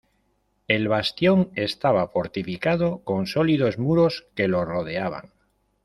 El 0.67 0.87
bastión 0.87 1.51
estaba 1.53 2.07
fortificado 2.07 3.03
con 3.03 3.27
sólidos 3.27 3.77
muros 3.77 4.25
que 4.33 4.47
lo 4.47 4.65
rodeaban. 4.65 5.29